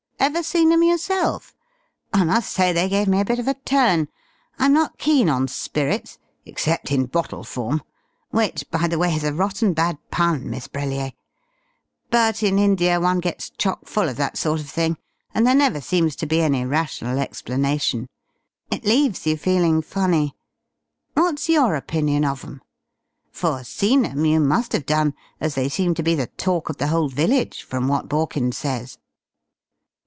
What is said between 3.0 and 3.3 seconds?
me a